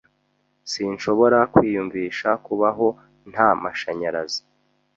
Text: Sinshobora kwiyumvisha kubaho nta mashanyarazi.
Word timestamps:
Sinshobora 0.71 1.39
kwiyumvisha 1.53 2.29
kubaho 2.45 2.87
nta 3.31 3.49
mashanyarazi. 3.61 4.41